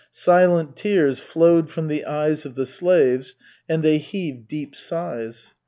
Silent 0.11 0.75
tears 0.75 1.19
flowed 1.19 1.69
from 1.69 1.87
the 1.87 2.05
eyes 2.05 2.43
of 2.43 2.55
the 2.55 2.65
slaves, 2.65 3.35
and 3.69 3.83
they 3.83 3.99
heaved 3.99 4.47
deep 4.47 4.75
sighs. 4.75 5.53